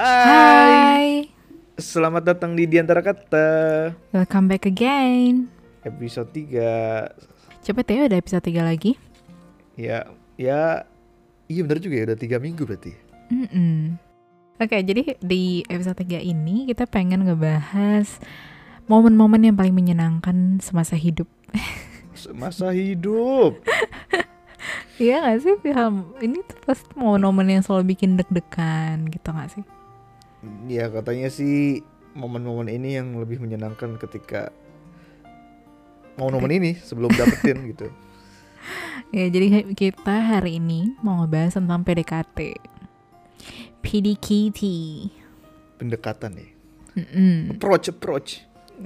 [0.00, 1.28] Hai.
[1.76, 3.48] Selamat datang di Di antara Kata
[4.16, 5.52] Welcome back again.
[5.84, 8.96] Episode 3 Cepet ya udah episode 3 lagi.
[9.76, 10.08] Ya,
[10.40, 10.88] ya
[11.52, 12.96] Iya bener juga ya, udah 3 minggu berarti
[13.28, 14.00] Mm-mm.
[14.56, 18.24] Oke, jadi di episode 3 ini kita pengen ngebahas
[18.88, 21.28] momen-momen yang paling menyenangkan semasa hidup.
[22.40, 23.60] Masa hidup
[24.96, 25.60] Iya gak sih?
[25.60, 26.16] Ilham?
[26.24, 29.64] Ini tuh pasti momen-momen yang selalu bikin deg-degan gitu gak sih?
[30.68, 31.84] Ya katanya sih
[32.16, 34.50] momen-momen ini yang lebih menyenangkan ketika
[36.18, 37.88] momen-momen ini sebelum dapetin gitu
[39.10, 42.60] Ya, jadi kita hari ini mau ngebahas tentang PDKT.
[43.80, 44.60] PDKT.
[45.80, 46.50] Pendekatan nih
[46.94, 47.56] Mm-mm.
[47.56, 48.30] Approach, approach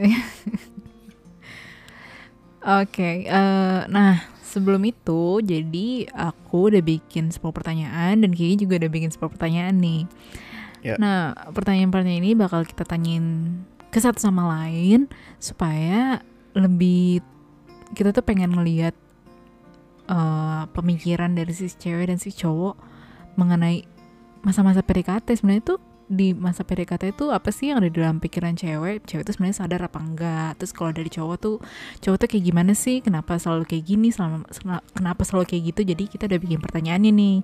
[2.65, 8.91] Oke, eh, nah sebelum itu jadi aku udah bikin 10 pertanyaan dan Kiki juga udah
[8.91, 10.09] bikin 10 pertanyaan nih.
[10.85, 11.01] Ya.
[11.01, 13.57] Nah, pertanyaan-pertanyaan ini bakal kita tanyain
[13.89, 15.09] ke satu sama lain
[15.41, 16.21] supaya
[16.53, 17.25] lebih
[17.97, 18.93] kita tuh pengen ngelihat
[20.13, 22.77] eh, pemikiran dari si cewek dan si cowok
[23.41, 23.89] mengenai
[24.45, 28.55] masa-masa PDKT sebenarnya tuh di masa PDKT itu apa sih yang ada di dalam pikiran
[28.55, 29.09] cewek?
[29.09, 30.51] Cewek itu sebenarnya sadar apa enggak?
[30.61, 31.57] Terus kalau dari cowok tuh
[32.05, 33.01] cowok tuh kayak gimana sih?
[33.01, 34.09] Kenapa selalu kayak gini?
[34.13, 35.81] Selama, sel- kenapa selalu kayak gitu?
[35.95, 37.37] Jadi kita udah bikin pertanyaannya nih.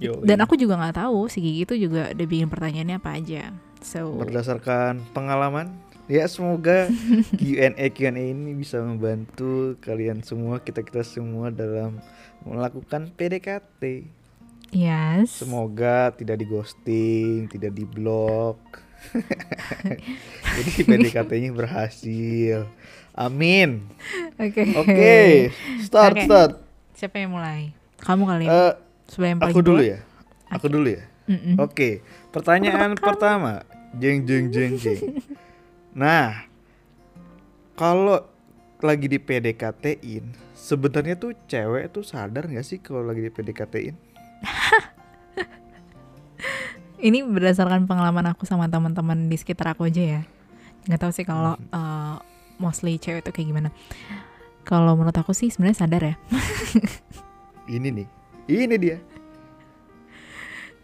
[0.00, 0.24] Yoi.
[0.24, 3.52] Dan aku juga nggak tahu si Gigi itu juga udah bikin pertanyaannya apa aja.
[3.84, 6.86] So Berdasarkan pengalaman Ya semoga
[7.40, 11.98] Q&A Q&A ini bisa membantu kalian semua kita-kita semua dalam
[12.46, 14.06] melakukan PDKT
[14.70, 15.42] yes.
[15.42, 18.58] Semoga tidak di ghosting, tidak di blok.
[20.56, 22.66] Jadi PDKT-nya berhasil.
[23.12, 23.86] Amin.
[24.36, 24.62] Oke.
[24.76, 25.16] Oke,
[25.80, 26.24] start Oke.
[26.26, 26.52] start.
[26.92, 27.72] Siapa yang mulai?
[28.00, 28.52] Kamu kali ya.
[28.52, 28.72] Eh,
[29.06, 29.92] Sebagai aku dulu tua.
[29.94, 29.98] ya.
[30.50, 31.04] Aku dulu ya.
[31.26, 31.58] Mm-mm.
[31.58, 33.66] Oke, pertanyaan pertama.
[33.96, 35.18] Jeng jeng jeng jeng.
[35.90, 36.44] Nah,
[37.74, 38.20] kalau
[38.78, 43.96] lagi di PDKT-in, sebenarnya tuh cewek tuh sadar nggak sih kalau lagi di PDKT-in?
[47.06, 50.20] Ini berdasarkan pengalaman aku sama teman-teman di sekitar aku aja ya.
[50.88, 52.14] Nggak tahu sih kalau eh,
[52.56, 53.68] mostly cewek itu kayak gimana.
[54.66, 56.14] Kalau menurut aku sih sebenarnya sadar ya.
[57.66, 58.06] Ini nih,
[58.46, 59.02] ini dia.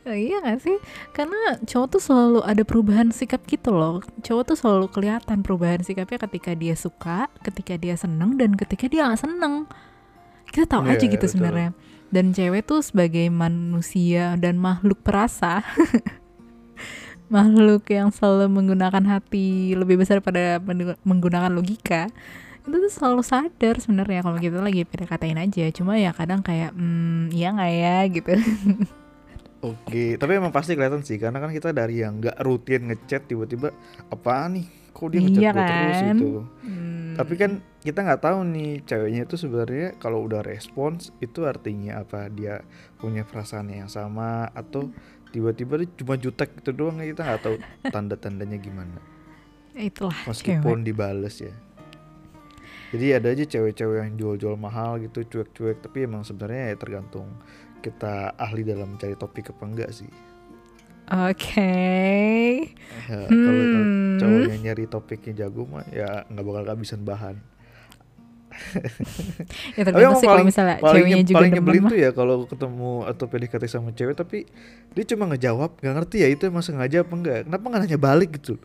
[0.02, 0.82] Eh, iya gak sih?
[1.14, 4.02] Karena cowok tuh selalu ada perubahan sikap gitu loh.
[4.26, 9.06] Cowok tuh selalu kelihatan perubahan sikapnya ketika dia suka, ketika dia seneng, dan ketika dia
[9.06, 9.70] gak seneng.
[10.50, 11.70] Kita tahu Iya, aja gitu sebenarnya.
[12.12, 15.64] Dan cewek tuh sebagai manusia dan makhluk perasa,
[17.32, 22.12] makhluk yang selalu menggunakan hati lebih besar pada men- menggunakan logika.
[22.62, 25.64] Itu tuh selalu sadar sebenarnya kalau kita lagi PDKT-in aja.
[25.72, 28.32] Cuma ya kadang kayak, hmm, iya nggak ya gitu.
[29.72, 33.70] Oke, tapi emang pasti kelihatan sih karena kan kita dari yang nggak rutin ngechat tiba-tiba
[34.10, 34.81] apaan nih?
[34.92, 36.16] Kok dia ngechat Iya gue terus kan?
[36.16, 36.28] gitu.
[36.62, 37.12] Hmm.
[37.12, 37.50] Tapi kan
[37.82, 42.28] kita nggak tahu nih ceweknya itu sebenarnya kalau udah respons itu artinya apa?
[42.32, 42.64] Dia
[42.97, 44.88] punya perasaan yang sama atau
[45.32, 47.56] tiba-tiba cuma jutek gitu doang kita nggak tahu
[47.88, 49.00] tanda-tandanya gimana.
[49.72, 50.86] itulah Meskipun cewek.
[50.86, 51.52] dibales ya.
[52.92, 57.25] Jadi ada aja cewek-cewek yang jual-jual mahal gitu cuek-cuek tapi emang sebenarnya ya tergantung
[57.81, 60.12] kita ahli dalam mencari topik apa enggak sih.
[61.12, 61.76] Oke.
[63.04, 64.16] Ya, kalau Hmm.
[64.16, 67.36] cowoknya nyari topiknya jago mah ya nggak bakal kehabisan bahan.
[69.76, 72.92] Ya Tapi tergantung sih kalau misalnya paling, ceweknya juga paling nyebelin tuh ya kalau ketemu
[73.08, 74.44] atau PDKT sama cewek tapi
[74.92, 77.40] dia cuma ngejawab nggak ngerti ya itu emang sengaja apa enggak.
[77.48, 78.56] Kenapa nggak nanya balik gitu?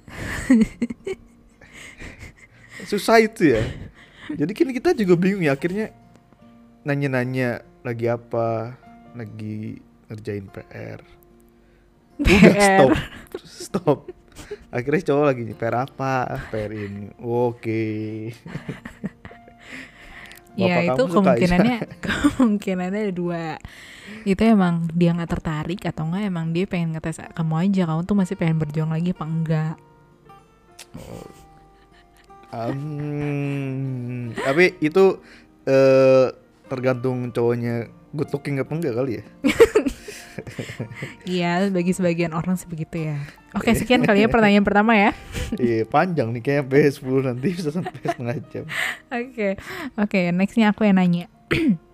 [2.92, 3.64] Susah itu ya.
[4.28, 5.96] Jadi kan kita juga bingung ya akhirnya
[6.84, 8.76] nanya-nanya lagi apa,
[9.16, 9.80] lagi
[10.12, 11.17] ngerjain PR.
[12.18, 12.92] Udah stop,
[13.46, 14.00] stop.
[14.74, 16.42] Akhirnya cowok lagi PR apa?
[16.50, 17.14] PR ini.
[17.22, 17.86] Oke.
[20.58, 23.62] Ya Bapak itu kemungkinannya kemungkinannya ada dua.
[24.26, 28.18] Itu emang dia nggak tertarik atau enggak emang dia pengen ngetes kamu aja kamu tuh
[28.18, 29.76] masih pengen berjuang lagi apa enggak?
[32.50, 35.22] Um, tapi itu
[35.70, 36.28] eh
[36.66, 39.24] tergantung cowoknya good looking apa enggak kali ya.
[41.28, 43.18] Iya bagi sebagian orang sih begitu ya.
[43.54, 45.12] Oke sekian kali ya pertanyaan pertama ya.
[45.58, 46.90] Iya panjang nih kayak sampai
[47.22, 48.66] 10 nanti bisa sampai setengah jam.
[49.14, 49.58] Oke
[49.98, 51.26] oke nextnya aku yang nanya.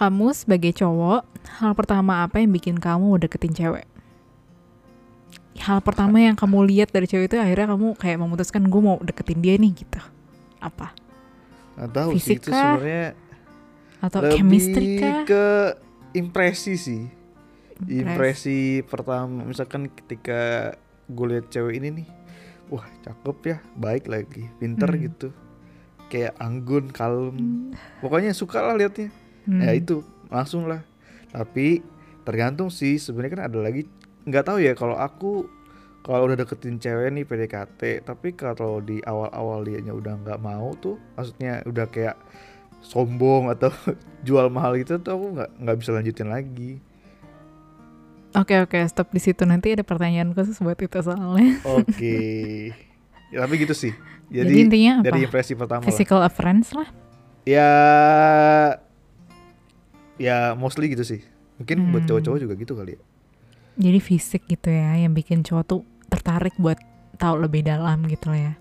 [0.00, 1.28] kamu sebagai cowok
[1.60, 3.84] hal pertama apa yang bikin kamu deketin cewek?
[5.60, 9.44] Hal pertama yang kamu lihat dari cewek itu akhirnya kamu kayak memutuskan gue mau deketin
[9.44, 10.00] dia nih gitu.
[10.56, 10.96] Apa?
[11.76, 13.12] Nggak tahu sih itu sebenarnya
[14.00, 15.24] Atau lebih chemistry kah?
[15.28, 15.44] ke
[16.16, 17.02] impresi sih.
[17.86, 20.74] Impresi pertama misalkan ketika
[21.06, 22.08] gue lihat cewek ini nih
[22.68, 25.00] wah cakep ya baik lagi pinter Hmm.
[25.02, 25.28] gitu
[26.06, 27.70] kayak anggun kalem Hmm.
[27.98, 29.08] pokoknya suka lah liatnya
[29.42, 29.60] Hmm.
[29.60, 30.84] ya itu langsung lah
[31.28, 31.80] tapi
[32.22, 33.88] tergantung sih sebenarnya kan ada lagi
[34.22, 35.48] nggak tahu ya kalau aku
[36.00, 40.96] kalau udah deketin cewek nih PDKT tapi kalau di awal-awal dianya udah nggak mau tuh
[41.12, 42.16] maksudnya udah kayak
[42.80, 43.68] sombong atau
[44.26, 46.72] jual mahal gitu tuh aku nggak nggak bisa lanjutin lagi
[48.32, 51.58] Oke oke stop di situ nanti ada pertanyaan khusus buat itu soalnya.
[51.62, 52.18] oke
[53.32, 53.90] ya, tapi gitu sih
[54.26, 55.04] Jadi, jadi, intinya apa?
[55.04, 55.86] dari impresi pertama lah.
[55.86, 56.86] Physical appearance lah.
[57.42, 57.70] ya
[60.16, 61.20] ya mostly gitu sih
[61.56, 62.08] mungkin buat Hmm.
[62.10, 63.00] cowok-cowok juga gitu kali ya
[63.80, 66.76] Jadi fisik gitu ya yang bikin cowok tuh tertarik buat
[67.16, 68.54] tahu lebih dalam gitu lah ya.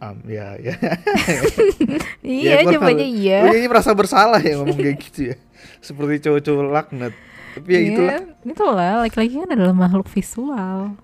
[0.00, 0.74] Am, ya ya
[2.26, 3.16] Iya, gua jawabannya tahu.
[3.16, 3.38] iya.
[3.44, 5.36] Gue ini merasa bersalah ya ngomong kayak gitu ya.
[5.78, 7.14] Seperti cowok-cowok laknat.
[7.54, 8.18] Tapi ya itulah.
[8.18, 10.98] Iya, itulah laki-laki kan adalah makhluk visual.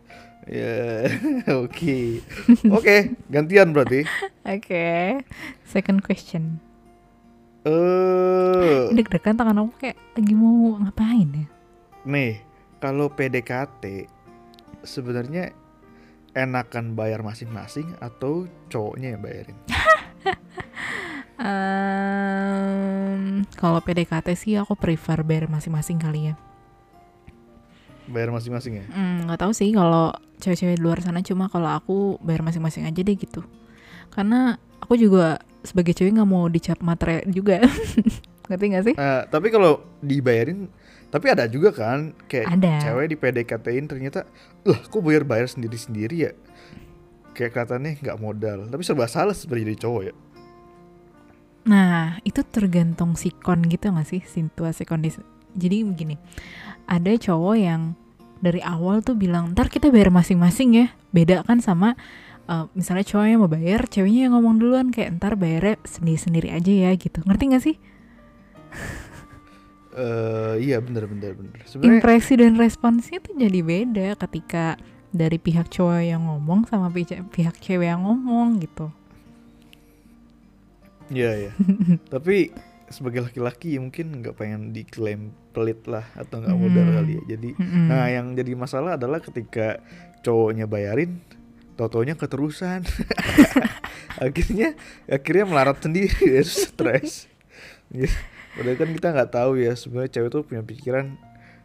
[0.51, 1.07] Ya,
[1.63, 1.99] oke.
[2.75, 4.03] Oke, gantian berarti.
[4.43, 5.23] Oke.
[5.63, 6.59] Second question.
[7.63, 11.47] Eh, Ini deg-degan tangan aku kayak lagi mau ngapain ya?
[12.01, 12.41] nih,
[12.81, 14.09] kalau PDKT
[14.81, 15.53] sebenarnya
[16.33, 19.59] enakan bayar masing-masing atau cowoknya yang bayarin?
[21.41, 23.13] Ehm,
[23.57, 26.35] kalau PDKT sih aku prefer bayar masing-masing kali ya.
[28.11, 28.87] Bayar masing-masing ya?
[28.93, 33.01] Hmm, nggak tahu sih kalau cewek-cewek di luar sana cuma kalau aku bayar masing-masing aja
[33.01, 33.41] deh gitu.
[34.13, 37.65] Karena aku juga sebagai cewek nggak mau dicap matre juga.
[38.53, 38.95] Ngerti nggak sih?
[39.01, 40.69] Nah, tapi kalau dibayarin
[41.11, 42.75] tapi ada juga kan kayak Ada.
[42.87, 44.31] cewek di PDKT-in ternyata
[44.63, 46.33] lah kok bayar-bayar sendiri-sendiri ya
[47.35, 50.15] kayak katanya nggak modal tapi serba salah sebenarnya jadi cowok ya
[51.69, 55.21] Nah, itu tergantung sikon gitu gak sih situasi kondisi.
[55.53, 56.17] Jadi begini,
[56.89, 57.93] ada cowok yang
[58.41, 60.87] dari awal tuh bilang, ntar kita bayar masing-masing ya.
[61.13, 61.99] Beda kan sama
[62.49, 66.91] eh, misalnya cowoknya mau bayar, ceweknya yang ngomong duluan kayak ntar bayarnya sendiri-sendiri aja ya
[66.97, 67.21] gitu.
[67.27, 67.77] Ngerti gak sih?
[69.91, 74.79] Eh iya bener bener bener Impresi dan responsnya tuh jadi beda ketika
[75.11, 78.95] dari pihak cowok yang ngomong sama pihak, pihak cewek yang ngomong gitu.
[81.11, 81.53] Iya iya
[82.13, 82.55] tapi
[82.87, 85.21] sebagai laki-laki mungkin nggak pengen diklaim
[85.51, 86.97] pelit lah atau nggak modal Hmm.
[86.97, 87.87] kali ya jadi Mm-mm.
[87.87, 89.79] nah yang jadi masalah adalah ketika
[90.21, 91.23] cowoknya bayarin
[91.75, 92.83] totonya keterusan
[94.19, 94.75] akhirnya
[95.07, 97.27] akhirnya melarat sendiri ya stres
[97.89, 98.15] Gitu.
[98.55, 101.11] padahal kan kita nggak tahu ya sebenarnya cewek tuh punya pikiran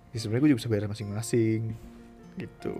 [0.09, 1.77] ya sebenarnya gue juga bisa bayar masing-masing
[2.35, 2.73] gitu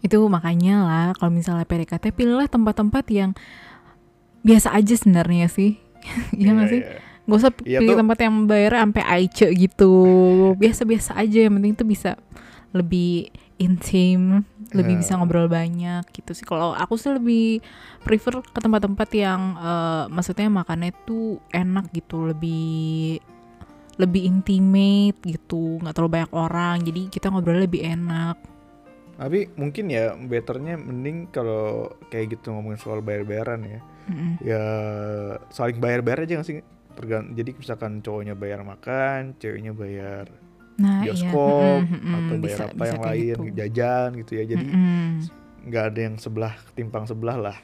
[0.00, 3.30] Itu makanya lah kalau misalnya PDKT pilihlah tempat-tempat yang
[4.40, 5.76] biasa aja sebenarnya sih.
[6.36, 6.82] Iya nggak sih?
[7.28, 8.00] Gak usah Iya pilih tuh.
[8.02, 9.92] tempat yang bayarnya sampai aice gitu.
[10.56, 12.10] Biasa-biasa aja yang penting itu bisa
[12.70, 14.42] lebih intim,
[14.72, 15.00] lebih Ya.
[15.04, 16.42] bisa ngobrol banyak gitu sih.
[16.42, 17.60] Kalau aku sih lebih
[18.00, 23.20] prefer ke tempat-tempat yang eh, maksudnya makannya tuh enak gitu, lebih
[23.94, 26.76] lebih intimate gitu, nggak terlalu banyak orang.
[26.80, 28.40] Jadi kita ngobrol lebih enak.
[29.20, 33.80] Tapi mungkin ya betternya mending kalau kayak gitu ngomongin soal bayar-bayaran ya.
[34.08, 34.32] Mm-mm.
[34.42, 34.64] ya
[35.48, 36.64] saling bayar-bayar aja gak sih?
[36.90, 40.26] Tergan jadi misalkan cowoknya bayar makan ceweknya bayar
[40.74, 41.92] Nah, bioskop iya.
[41.92, 43.54] Mm-mm, atau bayar bisa- apa bisa yang lain gitu.
[43.54, 44.44] jajan gitu ya.
[44.48, 44.64] Jadi
[45.60, 47.58] nggak ada yang sebelah ketimpang sebelah lah.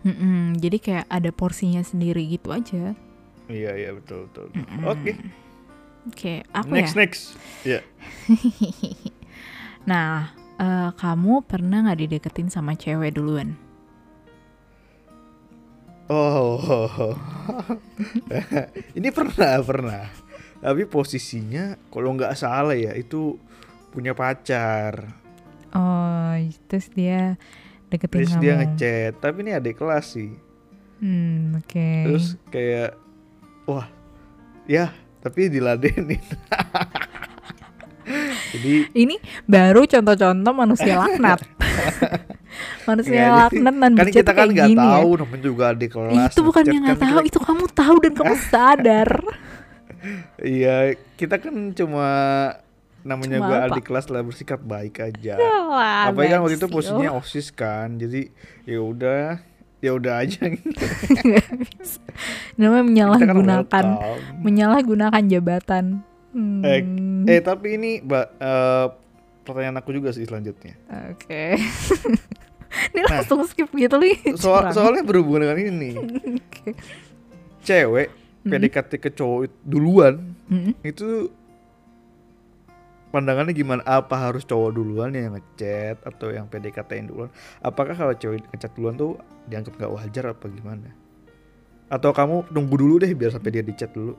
[0.00, 2.92] Mm-mm, Jadi kayak ada porsinya sendiri gitu aja.
[3.48, 4.46] iya iya betul betul
[4.84, 5.12] oke.
[6.06, 6.98] Oke, aku next ya.
[7.00, 7.22] next.
[7.62, 7.80] Ya
[9.82, 13.56] Nah, eh, kamu pernah nggak dideketin sama cewek duluan?
[16.10, 16.58] oh
[18.98, 20.10] ini pernah pernah
[20.58, 23.38] tapi posisinya kalau nggak salah ya itu
[23.90, 25.06] punya pacar
[25.70, 26.34] Oh,
[26.66, 27.38] terus dia
[27.94, 28.42] deketin terus kamu.
[28.42, 30.34] dia ngechat tapi ini adik kelas sih
[30.98, 31.90] Hmm, oke.
[32.04, 32.98] terus kayak
[33.64, 33.86] wah
[34.66, 34.90] ya
[35.22, 36.18] tapi diladenin
[38.50, 39.14] jadi Ini
[39.44, 41.40] baru contoh-contoh manusia laknat.
[42.88, 44.76] manusia jadi- laknat dan kan kita kan nggak ya.
[44.76, 47.94] tahu namanya juga adik kelas itu bukan yang nggak kan tahu, kita- itu kamu tahu
[47.98, 49.10] dan kamu sadar.
[50.40, 50.76] iya
[51.14, 52.08] kita kan cuma
[53.00, 53.66] namanya Cuma gua apa?
[53.70, 58.28] adik kelas lah bersikap baik aja Alah, apalagi kan waktu itu posisinya osis kan jadi
[58.64, 59.40] ya udah
[59.78, 60.68] ya udah aja gitu.
[62.54, 63.84] Namanya kan menyalahgunakan,
[64.38, 65.84] menyalahgunakan jabatan.
[66.30, 66.80] Hmm, Eh,
[67.26, 68.86] eh tapi ini eh,
[69.42, 70.78] pertanyaan aku juga sih selanjutnya
[71.10, 71.56] Oke.
[72.70, 73.18] Ini Nah.
[73.18, 74.38] langsung skip gitu nih.
[74.38, 75.90] Soal soalnya berhubungan dengan ini
[76.38, 76.70] Oke.
[77.60, 78.08] cewek
[78.40, 78.56] Mm.
[78.56, 80.72] PDKT ke cowok duluan Mm.
[80.80, 81.28] itu
[83.10, 83.82] pandangannya gimana?
[83.82, 87.28] Apa harus cowok duluan yang ngechat atau yang PDKT-in duluan?
[87.58, 90.88] Apakah kalau cewek ngechat duluan tuh dianggap nggak wajar apa gimana?
[91.90, 94.14] Atau kamu tunggu dulu deh biar sampai dia dicat dulu?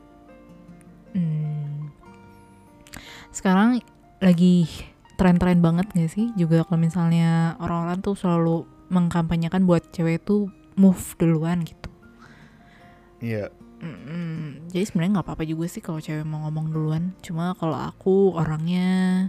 [3.31, 3.79] Sekarang
[4.19, 4.67] lagi
[5.15, 6.29] tren-tren banget gak sih?
[6.35, 11.89] Juga kalau misalnya orang-orang tuh selalu mengkampanyekan buat cewek tuh move duluan gitu.
[13.23, 13.50] Iya.
[13.81, 14.69] Mm-mm.
[14.69, 17.03] Jadi sebenarnya nggak apa-apa juga sih kalau cewek mau ngomong duluan.
[17.25, 19.25] Cuma kalau aku orangnya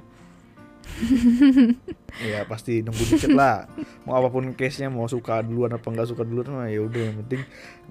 [2.27, 3.65] Iya pasti nunggu dicet lah.
[4.05, 7.17] Mau apa pun case-nya mau suka duluan apa nggak suka duluan mah ya udah yang
[7.25, 7.43] penting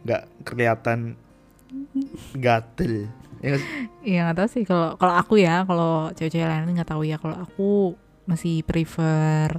[0.06, 1.00] nggak kelihatan
[2.36, 3.08] gatel.
[3.42, 3.58] Ya?
[4.06, 7.42] Iya nggak tahu sih kalau kalau aku ya kalau cewek-cewek lain nggak tahu ya kalau
[7.42, 7.98] aku
[8.30, 9.58] masih prefer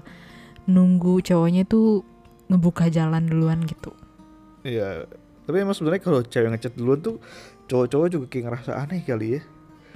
[0.70, 2.06] nunggu cowoknya tuh
[2.46, 3.90] ngebuka jalan duluan gitu.
[4.62, 5.10] Iya.
[5.42, 7.18] Tapi emang sebenarnya kalau cewek ngechat duluan tuh
[7.66, 9.40] cowok-cowok juga kayak ngerasa aneh kali ya.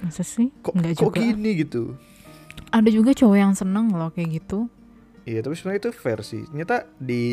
[0.03, 0.51] Masa sih?
[0.59, 1.19] Kok Nggak kok juga.
[1.23, 1.95] gini gitu?
[2.75, 4.67] Ada juga cowok yang seneng loh kayak gitu.
[5.27, 6.47] Iya tapi sebenarnya itu fair sih.
[6.47, 7.23] Ternyata di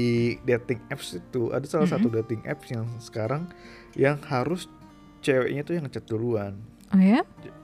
[0.42, 3.46] dating apps itu ada salah satu dating apps yang sekarang
[3.94, 4.66] yang harus
[5.20, 6.58] ceweknya tuh yang ngechat duluan.
[6.90, 7.22] Oh ya?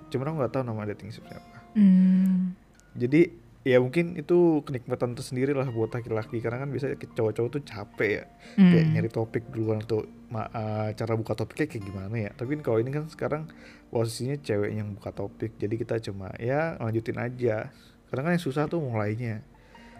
[0.08, 1.58] Cuman aku nggak tahu nama dating apps apa.
[1.74, 2.54] Hmm.
[2.94, 3.26] Jadi
[3.60, 8.24] ya mungkin itu kenikmatan tersendiri lah buat laki-laki karena kan biasanya cowok-cowok tuh capek ya
[8.56, 8.92] kayak Hmm.
[8.96, 12.30] nyari topik duluan atau ma- eh, cara buka topiknya kayak gimana ya.
[12.32, 13.50] Tapi kalau ini kan sekarang
[13.88, 17.74] posisinya cewek yang buka topik jadi kita cuma ya lanjutin aja.
[18.06, 19.42] Karena kan yang susah tuh mulainya.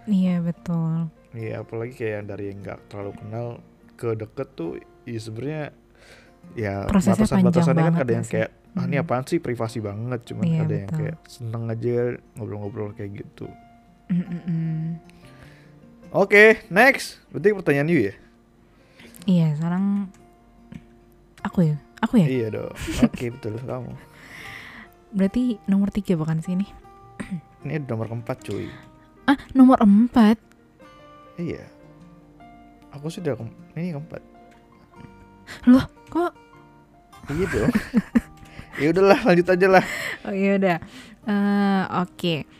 [0.05, 1.09] Iya betul.
[1.31, 3.47] Iya apalagi kayak yang dari yang nggak terlalu kenal
[3.95, 4.71] ke deket tuh
[5.05, 5.65] ya sebenarnya
[6.53, 8.33] ya Prosesnya panjang batasan-batasannya kan ada yang sih?
[8.35, 9.05] kayak ah ini Hmm.
[9.05, 10.99] apaan sih privasi banget cuman Iya, ada yang betul.
[11.03, 11.95] kayak seneng aja
[12.35, 13.47] ngobrol-ngobrol kayak gitu.
[14.09, 14.99] Mm-mm-mm.
[16.11, 18.15] Oke next berarti pertanyaan you ya?
[19.23, 20.09] Iya sekarang
[21.41, 22.27] aku ya, aku ya.
[22.27, 22.73] Iya dong.
[23.05, 23.93] Oke betul kamu.
[25.17, 26.67] Berarti nomor tiga bukan sih ini?
[27.61, 28.71] Ini nomor keempat cuy.
[29.31, 30.43] Ah nomor empat.
[31.39, 31.63] Iya.
[32.99, 33.47] Aku sudah ke
[33.79, 34.19] ini keempat.
[35.71, 36.35] Loh kok?
[37.31, 37.71] Iya dong.
[38.83, 39.85] ya udahlah lanjut aja lah.
[40.27, 40.79] Oh iya udah.
[41.31, 42.51] Eh, Oke.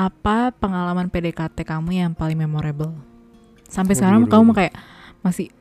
[0.00, 2.96] Apa pengalaman PDKT kamu yang paling memorable?
[3.68, 4.74] Sampai sekarang waduh, kamu kayak
[5.20, 5.52] masih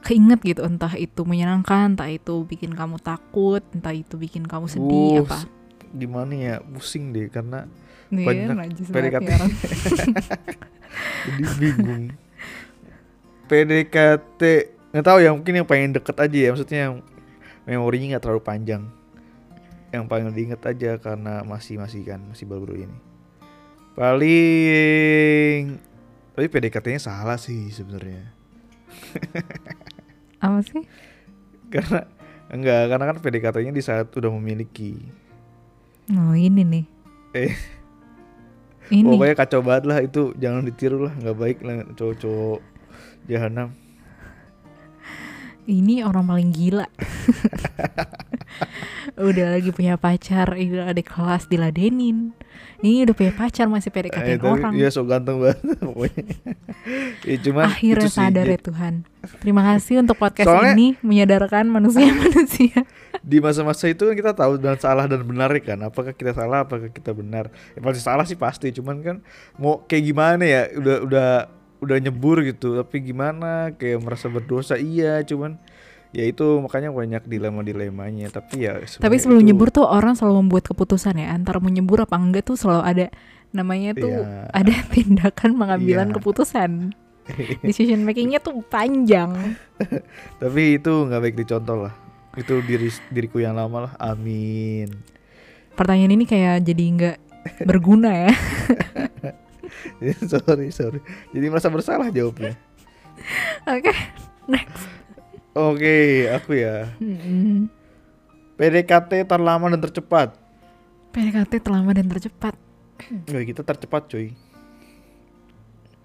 [0.00, 5.20] keinget gitu entah itu menyenangkan, entah itu bikin kamu takut, entah itu bikin kamu sedih
[5.20, 5.44] Uh, apa.
[5.92, 7.68] Gimana ya pusing deh karena
[8.10, 9.30] Nih, banyak PDKT.
[11.26, 12.04] jadi bingung.
[13.46, 14.42] PDKT
[14.90, 16.94] nggak tahu ya mungkin yang pengen deket aja ya maksudnya yang
[17.66, 18.82] memorinya nggak terlalu panjang.
[19.94, 22.98] Yang paling diinget aja karena masih masih kan masih baru-baru ini.
[23.94, 25.78] Paling
[26.34, 28.26] tapi PDKT-nya salah sih sebenarnya.
[30.44, 30.82] Apa sih?
[31.70, 32.02] karena
[32.50, 34.98] enggak karena kan PDKT-nya di saat udah memiliki
[36.10, 36.84] Oh ini nih.
[37.38, 37.54] Eh.
[38.90, 39.06] Ini.
[39.08, 42.60] pokoknya kacau banget lah itu jangan ditiru lah nggak baik lah cowok-cowok
[43.24, 43.70] jahanam
[45.62, 46.82] Ini orang paling gila.
[49.20, 52.34] udah lagi punya pacar, itu ada kelas diladenin.
[52.80, 54.72] Ini udah punya pacar masih PDKT Eh, orang.
[54.74, 56.24] ya so ganteng banget pokoknya
[57.22, 59.04] ya cuman Akhirnya sadar ya Tuhan.
[59.38, 62.82] Terima kasih untuk podcast Soalnya- ini menyadarkan manusia-manusia.
[63.20, 66.64] Di masa-masa itu kan kita tahu dan salah dan benar ya kan apakah kita salah
[66.64, 69.16] apakah kita benar ya pasti salah sih pasti cuman kan
[69.54, 71.28] mau kayak gimana ya udah udah
[71.80, 75.60] udah nyebur gitu tapi gimana kayak merasa berdosa iya cuman
[76.10, 80.42] ya itu makanya banyak dilema dilemanya tapi ya Tapi sebelum itu- nyebur tuh orang selalu
[80.42, 83.06] membuat keputusan ya antara mau nyebur apa enggak tuh selalu ada
[83.50, 84.48] namanya tuh Iya.
[84.50, 86.14] ada tindakan pengambilan Iya.
[86.16, 86.70] keputusan.
[87.62, 89.54] Decision makingnya tuh panjang.
[90.36, 91.94] Tapi itu nggak baik dicontoh lah.
[92.38, 93.92] Itu diri diriku yang lama lah.
[93.98, 94.90] Amin.
[95.74, 97.16] Pertanyaan ini kayak jadi nggak
[97.66, 98.32] berguna ya.
[100.30, 101.00] sorry sorry.
[101.34, 102.54] Jadi merasa bersalah jawabnya.
[103.66, 103.92] Oke.
[105.50, 106.86] Oke, aku ya.
[107.02, 107.66] Mm-mm.
[108.54, 110.36] PDKT terlama dan tercepat.
[111.10, 112.54] PDKT terlama dan tercepat.
[113.26, 114.36] Nggak kita tercepat cuy.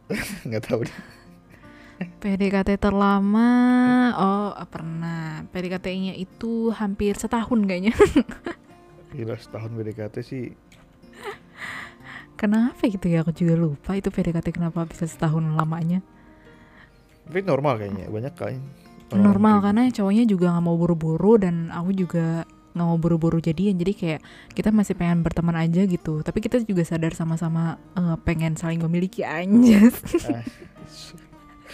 [0.48, 0.98] Nggak tahu deh.
[1.96, 3.50] PDKT terlama,
[4.20, 5.48] oh pernah.
[5.52, 7.96] PDKT-nya itu hampir setahun kayaknya.
[9.16, 10.52] Gila setahun PDKT sih.
[12.36, 13.24] Kenapa gitu ya?
[13.24, 16.04] Aku juga lupa itu PDKT kenapa bisa setahun lamanya.
[17.24, 18.12] Tapi normal kayaknya.
[18.12, 18.60] Banyak kali.
[19.16, 22.44] Normal karena cowoknya juga nggak mau buru-buru dan aku juga
[22.76, 23.80] nggak mau buru-buru jadian.
[23.80, 24.20] Jadi kayak
[24.52, 26.20] kita masih pengen berteman aja gitu.
[26.20, 29.96] Tapi kita juga sadar sama-sama eh, pengen saling memiliki anjas.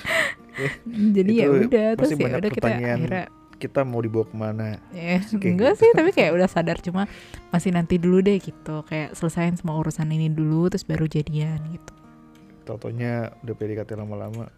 [1.16, 3.26] Jadi ya udah terus ya udah kita akhirnya
[3.62, 4.82] kita mau dibawa ke mana.
[4.90, 5.82] Ya, Kayak enggak gitu.
[5.86, 7.06] sih, tapi kayak udah sadar cuma
[7.54, 8.82] masih nanti dulu deh gitu.
[8.90, 11.94] Kayak selesain semua urusan ini dulu terus baru jadian gitu.
[12.66, 14.50] Totonya udah PDKT lama-lama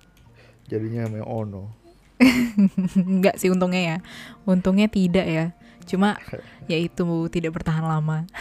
[0.71, 1.75] jadinya main ono.
[2.95, 3.97] enggak sih untungnya ya.
[4.47, 5.45] Untungnya tidak ya.
[5.83, 6.19] Cuma
[6.71, 8.23] ya itu tidak bertahan lama.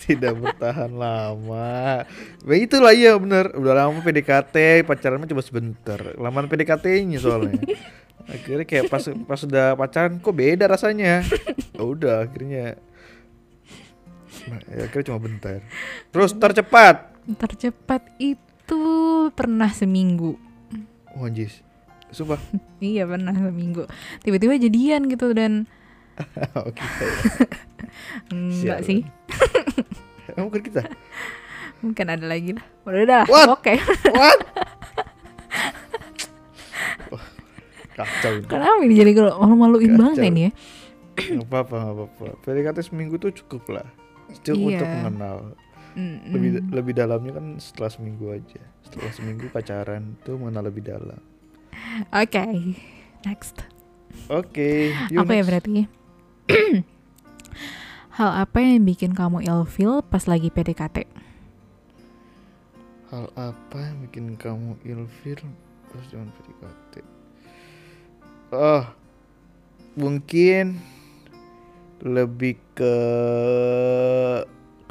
[0.00, 2.02] Tidak bertahan lama.
[2.42, 6.02] Nah, itulah iya bener Udah lama PDKT, pacaran mah cuma sebentar.
[6.18, 7.54] Lamaan PDKT-nya soalnya.
[8.26, 11.22] Akhirnya kayak pas pas udah pacaran kok beda rasanya.
[11.74, 12.74] Ya udah akhirnya
[14.50, 15.60] Nah, ya, akhirnya cuma bentar.
[16.10, 17.12] Terus tercepat.
[17.36, 18.82] Tercepat itu
[19.36, 20.34] pernah seminggu.
[21.14, 21.60] Oh anjis.
[22.10, 22.40] Sumpah.
[22.82, 23.86] Iya pernah seminggu.
[24.24, 25.70] Tiba-tiba jadian gitu dan
[26.68, 26.82] Oke.
[28.32, 28.84] enggak Sialan.
[28.84, 29.00] sih.
[30.30, 30.82] Emang bukan kita?
[31.80, 32.64] Mungkin ada lagi lah.
[32.84, 33.24] Udah dah.
[33.26, 33.46] What?
[33.50, 33.74] Oke.
[34.12, 34.38] What?
[37.10, 37.24] Wah,
[37.96, 38.46] Kacau ini.
[38.46, 40.52] Kenapa ini jadi kalau malu-maluin banget ini ya?
[41.16, 42.24] Gak apa-apa, gak apa-apa.
[42.42, 43.86] PDKT seminggu tuh cukup lah.
[44.40, 44.78] Cukup Iya.
[44.78, 45.36] untuk mengenal.
[45.90, 46.30] Mm-mm.
[46.30, 48.62] Lebih lebih dalamnya kan setelah seminggu aja.
[48.80, 51.18] Setelah seminggu pacaran tuh mengenal lebih dalam.
[52.10, 52.44] Oke.
[53.20, 53.66] Next.
[54.26, 55.48] Oke, yuk Apa ya next.
[55.48, 55.70] berarti?
[58.20, 61.08] Hal apa yang bikin kamu ilfeel pas lagi PDKT?
[63.10, 65.40] Hal apa yang bikin kamu ilfil
[65.90, 66.94] pas zaman PDKT?
[68.50, 68.84] Oh,
[69.94, 70.82] mungkin
[72.02, 72.94] lebih ke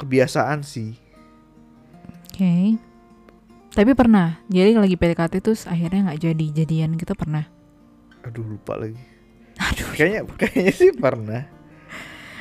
[0.00, 0.96] kebiasaan sih.
[2.30, 2.80] Oke.
[3.70, 4.40] Tapi pernah.
[4.50, 7.46] Jadi lagi PDKT terus akhirnya nggak jadi jadian gitu pernah.
[8.26, 9.09] Aduh lupa lagi.
[9.60, 9.88] Aduh.
[9.92, 11.42] Kayaknya kayaknya sih pernah.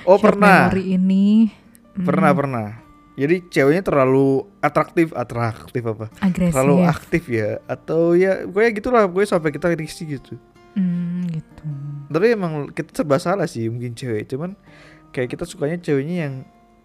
[0.07, 0.71] Oh short pernah.
[0.71, 1.51] Memori ini.
[1.93, 2.67] hmm, Pernah pernah.
[3.19, 6.07] Jadi ceweknya terlalu atraktif, atraktif apa?
[6.23, 6.55] Agresif.
[6.55, 10.39] Terlalu aktif ya atau ya pokoknya gitulah pokoknya sampai kita risih gitu.
[10.79, 11.67] Hmm, gitu.
[12.07, 14.55] Tapi emang kita serba salah sih mungkin cewek, cuman
[15.11, 16.33] kayak kita sukanya ceweknya yang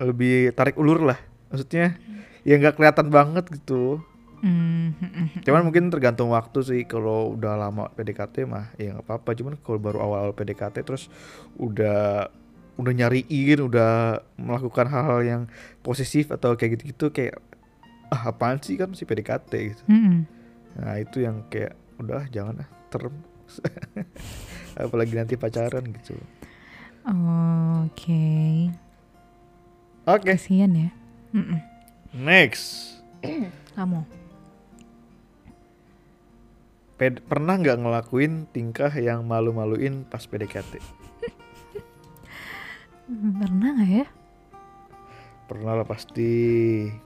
[0.02, 1.18] lebih tarik ulur lah.
[1.54, 1.94] Maksudnya
[2.42, 4.02] ya nggak kelihatan banget gitu.
[4.44, 5.42] Hmm, hmm, hmm, hmm.
[5.48, 9.32] Cuman mungkin tergantung waktu sih kalau udah lama PDKT mah ya nggak apa-apa.
[9.32, 11.08] Cuman kalau baru awal-awal PDKT terus
[11.56, 12.28] udah
[12.76, 15.42] udah nyariin, udah melakukan hal-hal yang
[15.80, 17.40] posesif atau kayak gitu-gitu kayak
[18.12, 19.82] ah apaan sih kan si PDKT gitu.
[19.88, 20.20] Hmm, hmm.
[20.84, 23.16] Nah itu yang kayak udah jangan ah term.
[24.76, 26.20] Apalagi nanti pacaran gitu.
[27.08, 28.68] Oke.
[30.04, 30.90] Oke, Kasian ya.
[31.32, 31.60] Mm-mm.
[32.12, 33.00] next.
[33.72, 34.23] Kamu.
[36.94, 40.78] Ped- pernah nggak ngelakuin tingkah yang malu-maluin pas PDKT?
[43.10, 44.06] Pernah nggak ya?
[45.44, 46.30] Pernah lah pasti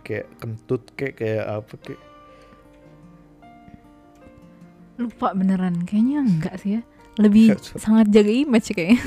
[0.04, 2.02] kayak kentut kayak kayak apa kayak
[4.98, 5.86] Lupa beneran.
[5.86, 6.82] Kayaknya enggak sih ya.
[7.18, 8.98] Lebih sangat jaga image kayaknya.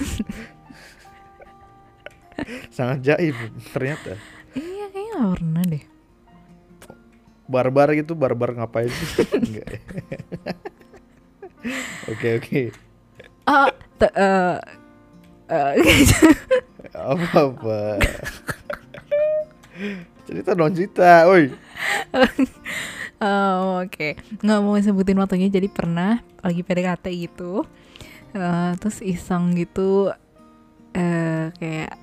[2.75, 3.35] sangat jaim
[3.75, 4.15] ternyata.
[4.55, 5.83] iya, kayaknya nggak pernah deh.
[7.51, 9.27] Barbar gitu, barbar ngapain sih?
[9.35, 9.79] Enggak ya.
[12.07, 12.61] Oke oke.
[13.45, 14.57] Ah, te- eh,
[15.49, 15.73] eh,
[16.93, 17.79] Apa apa?
[20.25, 21.49] cerita dong cerita, oi.
[23.21, 25.45] Oh, Oke, nggak mau sebutin waktunya.
[25.45, 27.65] Jadi pernah lagi PDKT gitu,
[28.33, 30.09] eh, terus iseng gitu,
[30.93, 31.93] eh, kayak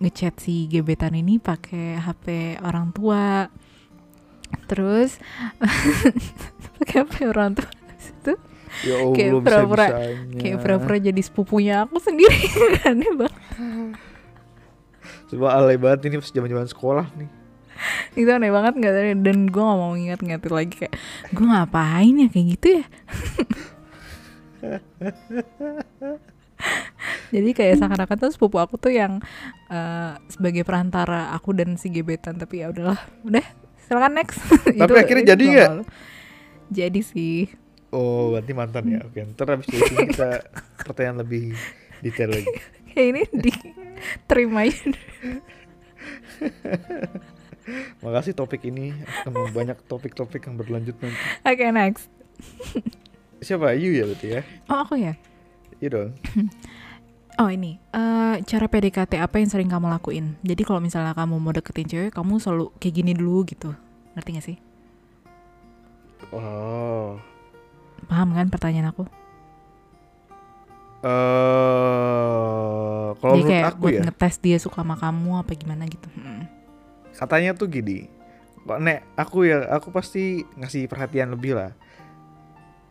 [0.00, 3.46] ngechat si gebetan ini pakai HP orang tua.
[4.66, 5.22] Terus
[6.82, 8.34] pakai HP orang tua itu
[8.80, 9.92] Ya Allah Kayak pura-pura-
[10.32, 12.38] kayak pura-pura jadi sepupunya aku sendiri
[12.88, 13.36] aneh banget.
[15.26, 17.30] Coba alay banget ini pas zaman-zaman sekolah nih.
[18.12, 20.94] itu aneh banget nggak tadi dan gue gak mau ingat-ingat lagi kayak
[21.30, 22.84] gue ngapain ya kayak gitu ya
[27.30, 29.16] jadi kayak seakan-akan tuh sepupu aku tuh yang
[29.66, 33.44] eh, sebagai perantara aku dan si gebetan tapi ya udahlah udah
[33.80, 34.38] silakan next
[34.76, 35.70] Tapi akhirnya jadi gua nggak?
[36.68, 37.48] jadi sih
[37.90, 39.02] Oh, berarti mantan ya.
[39.02, 40.30] Oke, ntar habis dari sini kita
[40.86, 41.54] pertanyaan lebih
[42.00, 42.48] detail lagi.
[42.90, 44.60] kayak ini diterima
[48.02, 48.90] Makasih topik ini
[49.22, 51.18] akan banyak topik-topik yang berlanjut nanti.
[51.46, 52.10] oke next
[53.38, 53.76] Siapa?
[53.78, 54.42] You ya berarti ya?
[54.66, 55.14] oh aku ya
[55.80, 56.12] Iya dong.
[57.40, 60.36] Oh ini, eh, cara PDKT apa yang sering kamu lakuin?
[60.44, 63.72] Jadi kalau misalnya kamu mau deketin cewek, kamu selalu kayak gini dulu gitu.
[64.12, 64.56] Ngerti gak sih?
[66.36, 67.16] Oh.
[68.06, 69.04] Paham kan pertanyaan aku?
[71.00, 75.84] Eh, kalau Jadi menurut kayak aku buat ya, ngetes dia suka sama kamu apa gimana
[75.88, 76.08] gitu.
[76.16, 76.44] Hmm.
[77.10, 78.08] katanya tuh gini.
[78.64, 81.72] Kok nek aku ya, aku pasti ngasih perhatian lebih lah.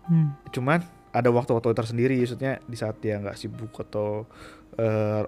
[0.05, 0.33] Hmm.
[0.53, 4.29] Cuman ada waktu-waktu tersendiri maksudnya di saat dia nggak sibuk atau
[4.77, 5.25] eh,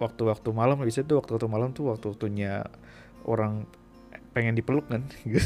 [0.00, 2.64] waktu-waktu malam biasanya tuh waktu-waktu malam tuh waktu-waktunya
[3.24, 3.64] orang
[4.34, 5.06] pengen dipeluk kan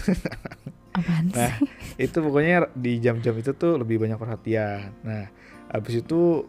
[0.99, 1.71] Apaan Nah, sih?
[2.11, 4.91] itu pokoknya di jam-jam itu tuh lebih banyak perhatian.
[5.01, 5.31] Nah,
[5.69, 6.45] habis itu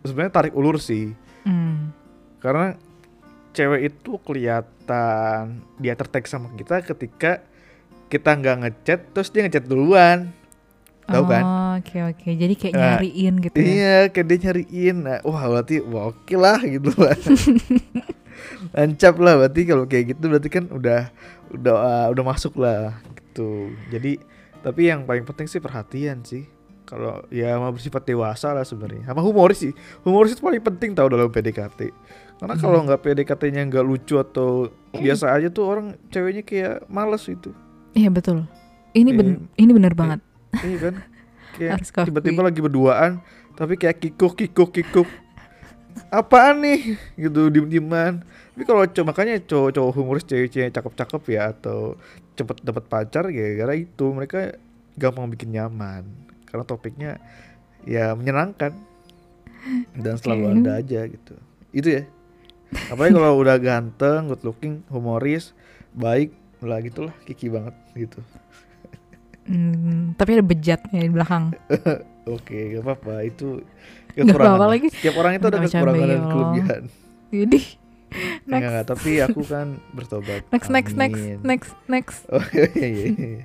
[0.00, 1.10] sebenarnya tarik ulur sih,
[1.42, 1.90] Hmm.
[2.38, 2.78] karena
[3.50, 5.42] cewek itu kelihatan
[5.76, 7.42] dia tertarik sama kita ketika
[8.06, 10.30] kita nggak ngechat, terus dia ngechat duluan.
[11.04, 11.42] Tahu kan?
[11.42, 12.28] Oh, Oke oke.
[12.28, 13.64] Jadi kayak Nah, nyariin gitu ya.
[13.64, 14.96] Iya, kayak dia nyariin.
[14.98, 17.14] Nah, wah berarti wah oke lah gitu lah.
[18.76, 21.08] Lancap lah berarti kalau kayak gitu berarti kan udah
[21.48, 23.68] udah uh, udah masuk lah gitu.
[23.88, 24.16] Jadi
[24.58, 26.48] tapi yang paling penting sih perhatian sih.
[26.82, 29.04] Kalau ya mau bersifat dewasa lah sebenarnya.
[29.06, 29.76] Sama humoris sih.
[30.02, 31.92] Humoris itu paling penting tahu dalam PDKT.
[32.38, 32.62] Karena Hmm.
[32.62, 37.52] kalau nggak PDKT-nya nggak lucu atau biasa aja tuh orang ceweknya kayak males itu.
[37.92, 38.48] Iya betul.
[38.96, 39.38] Ini ben Iya.
[39.58, 40.20] ini bener banget.
[40.58, 40.94] Iya kan?
[41.58, 43.18] Kayak tiba-tiba lagi berduaan
[43.52, 45.08] tapi kayak kikuk kikuk kikuk.
[46.08, 46.94] Apaan nih?
[47.18, 48.22] Gitu diem-dieman.
[48.58, 51.94] Tapi kalau cowok makanya cowok-cowok humoris cewek-cewek cakep-cakep ya atau
[52.34, 54.58] cepet dapat pacar gara-gara itu mereka
[54.98, 56.02] gampang bikin nyaman
[56.42, 57.22] karena topiknya
[57.86, 58.74] ya menyenangkan
[59.94, 60.54] dan selalu Oke.
[60.58, 61.34] ada aja gitu.
[61.70, 62.02] Itu ya.
[62.90, 65.54] Apalagi kalau udah ganteng, good looking, humoris,
[65.94, 68.18] baik, lah gitulah kiki banget gitu.
[69.46, 71.54] Hmm, tapi ada bejatnya di belakang.
[72.34, 73.22] Oke, gak apa-apa.
[73.22, 73.62] Itu
[74.18, 74.58] kekurangan.
[74.58, 74.70] lah.
[74.74, 74.90] lagi.
[74.90, 76.82] Setiap orang itu ada kekurangan dan ya kelebihan.
[77.30, 77.60] Jadi
[78.48, 80.42] next enggak, tapi aku kan bertobat.
[80.50, 82.18] next next next next next.
[82.32, 83.44] Oh, iya, iya, iya.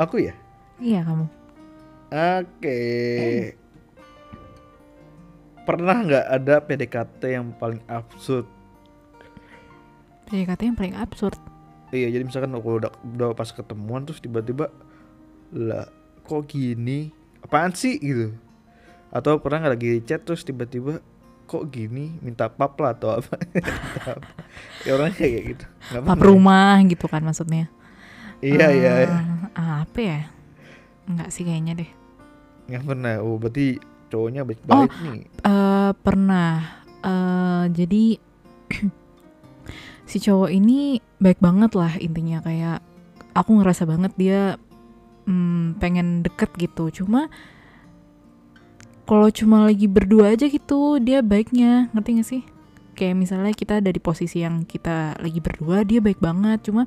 [0.00, 0.34] Aku ya?
[0.80, 1.26] Iya kamu.
[2.10, 2.80] Oke.
[5.68, 8.48] Pernah nggak ada PDKT yang paling absurd?
[10.26, 11.36] PDKT yang paling absurd.
[11.90, 14.70] Iya, jadi misalkan aku udah, udah pas ketemuan terus tiba-tiba
[15.50, 15.90] lah
[16.22, 17.10] kok gini?
[17.42, 18.34] Apaan sih gitu?
[19.10, 21.02] Atau pernah nggak lagi chat terus tiba-tiba
[21.50, 23.34] kok gini minta pap lah atau apa?
[24.86, 25.64] Ya orangnya kayak gitu.
[25.90, 26.24] Nggak Pap ya?
[26.24, 27.66] rumah gitu kan maksudnya.
[28.40, 28.92] Iya iya.
[29.04, 29.18] iya.
[29.50, 30.20] Eh, Apa ya?
[31.04, 31.90] Enggak sih kayaknya deh.
[32.70, 33.12] Nggak pernah.
[33.20, 33.76] Oh berarti
[34.08, 35.20] cowoknya baik-baik nih.
[35.26, 36.52] eh pernah.
[37.00, 38.04] eh jadi
[40.10, 42.78] si cowok ini baik banget lah intinya kayak
[43.34, 44.40] aku ngerasa banget dia
[45.26, 46.88] mm, pengen deket gitu.
[46.94, 47.26] Cuma
[49.10, 52.42] kalau cuma lagi berdua aja gitu dia baiknya ngerti gak sih?
[52.94, 56.70] Kayak misalnya kita ada di posisi yang kita lagi berdua dia baik banget.
[56.70, 56.86] Cuma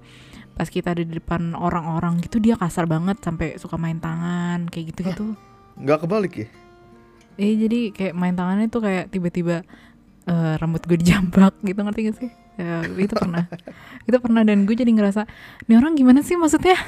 [0.55, 4.95] pas kita ada di depan orang-orang gitu dia kasar banget sampai suka main tangan kayak
[4.95, 5.35] gitu-gitu.
[5.75, 6.47] Nggak kebalik ya?
[7.35, 9.67] Eh jadi kayak main tangannya tuh kayak tiba-tiba
[10.23, 12.31] eh, rambut gue dijambak gitu ngerti gak sih?
[12.55, 13.51] Ya, itu pernah.
[14.07, 15.27] itu pernah dan gue jadi ngerasa,
[15.67, 16.79] ini orang gimana sih maksudnya?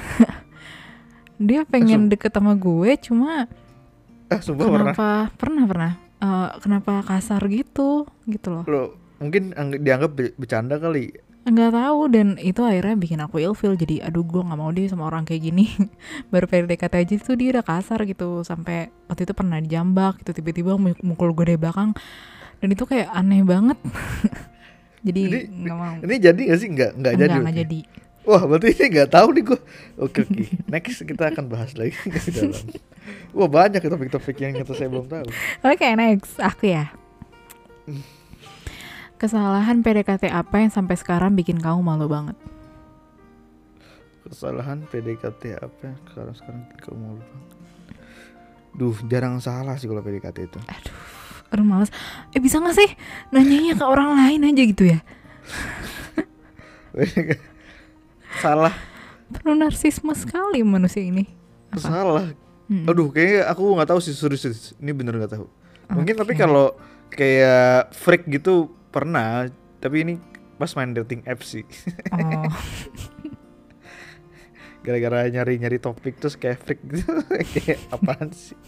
[1.36, 3.50] Dia pengen deket sama gue, cuma
[4.26, 4.92] Ah sumpah pernah.
[4.92, 5.08] kenapa?
[5.34, 5.92] Pernah pernah.
[6.16, 8.04] Eh, kenapa kasar gitu?
[8.24, 8.64] Gitu loh?
[8.64, 8.82] Lo
[9.16, 11.14] mungkin ang- dianggap be- bercanda kali.
[11.46, 13.74] Nggak tahu dan itu akhirnya bikin aku ilfeel.
[13.74, 15.70] Jadi aduh gue nggak mau deh sama orang kayak gini.
[16.32, 18.42] Baru PDKT aja tuh dia udah kasar gitu.
[18.42, 20.34] Sampai waktu itu pernah dijambak gitu.
[20.34, 21.94] Tiba-tiba mu- mukul gue dari belakang.
[22.58, 23.78] Dan itu kayak aneh banget.
[25.06, 25.94] Jadi nggak mau.
[26.02, 26.68] Ini jadi gak sih?
[26.68, 27.36] Nggak, nggak jadi.
[27.38, 27.80] nggak jadi
[28.26, 29.60] Wah berarti ini nggak tahu nih gue.
[29.96, 30.42] Oke oke.
[30.66, 32.58] Next kita akan bahas lagi ke dalam.
[33.30, 35.26] Wah banyak ya topik-topik yang ternyata saya belum tahu.
[35.62, 36.90] oke next aku ya
[39.16, 42.34] kesalahan PDKT apa yang sampai sekarang bikin kamu malu banget
[44.26, 47.36] Kesalahan PDKT apa yang sekarang sekarang kamu mau lupa?
[48.74, 50.58] Duh jarang salah sih kalau PDKT itu.
[51.46, 51.94] aduh males
[52.34, 52.90] eh bisa nggak sih
[53.30, 54.98] nanyanya ke orang lain aja gitu ya
[58.38, 58.74] salah,
[59.32, 61.26] penuh narsisme sekali manusia ini
[61.72, 61.80] Apa?
[61.80, 62.26] salah.
[62.66, 62.82] Hmm.
[62.90, 64.64] Aduh kayaknya aku nggak tahu sih serius, serius.
[64.82, 65.46] Ini bener nggak tahu.
[65.94, 66.74] Mungkin tapi kalau
[67.14, 69.46] kayak freak gitu pernah.
[69.78, 70.14] Tapi ini
[70.58, 71.64] pas main dating apps sih.
[72.10, 72.50] oh
[74.86, 77.06] Gara-gara nyari-nyari topik terus kayak freak gitu.
[77.54, 78.58] kayak apaan sih?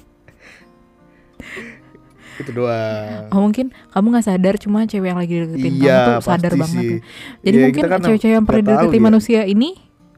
[2.38, 3.26] Itu doang.
[3.28, 6.70] Oh mungkin kamu nggak sadar cuma cewek yang lagi deketin kamu Iya, tuh sadar banget.
[6.72, 6.88] sih.
[6.88, 6.98] ya.
[7.40, 9.04] Jadi Iya, mungkin kan cewek-cewek yang pernah deketin dia.
[9.04, 9.68] manusia ini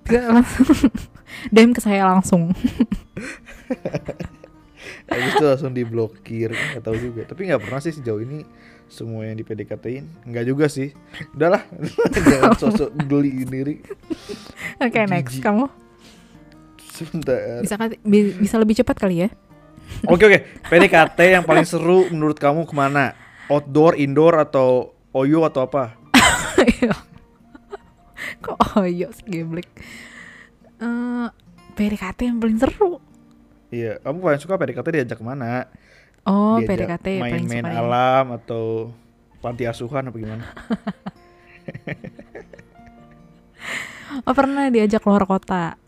[0.01, 0.67] bisa langsung
[1.55, 2.43] DM ke saya langsung.
[5.07, 7.23] Habis itu langsung diblokir nggak tahu juga.
[7.25, 8.47] Tapi nggak pernah sih sejauh ini
[8.87, 10.07] semua yang di PDKT-in.
[10.25, 10.95] Nggak juga sih.
[11.33, 11.63] Udahlah,
[12.15, 13.75] jangan sosok geli sendiri.
[14.79, 15.45] Oke next Jijik.
[15.45, 15.67] kamu
[16.91, 17.39] Sebentar.
[17.61, 17.75] bisa
[18.37, 19.29] bisa lebih cepat kali ya?
[20.09, 20.39] Oke oke.
[20.69, 23.13] PDKT yang paling seru menurut kamu ke mana?
[23.51, 25.99] Outdoor, indoor atau oyo atau apa?
[28.45, 29.69] Kok oh iya geblek.
[30.81, 31.29] Eh
[31.77, 33.01] PDKT yang paling seru.
[33.71, 35.69] Iya, kamu paling suka PDKT diajak ke mana?
[36.27, 37.81] Oh, diajak PDKT paling main-main suka ya.
[37.81, 38.65] alam atau
[39.41, 40.45] panti asuhan apa gimana
[44.27, 45.79] Oh, pernah diajak keluar kota.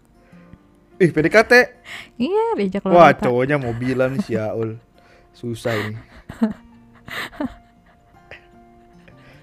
[1.03, 1.53] Ih PDKT
[2.17, 3.23] Iya, diajak wah keluar kota.
[3.27, 4.79] cowoknya mobilan si Yaul
[5.33, 5.99] susah ini